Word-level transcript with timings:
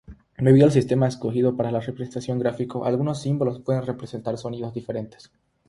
Debido 0.39 0.65
al 0.65 0.71
sistema 0.71 1.07
escogido 1.07 1.55
para 1.55 1.71
la 1.71 1.79
representación 1.79 2.39
gráfico, 2.39 2.85
algunos 2.85 3.21
símbolos 3.21 3.59
pueden 3.61 3.85
representar 3.85 4.35
sonidos 4.39 4.73
diferentes. 4.73 5.31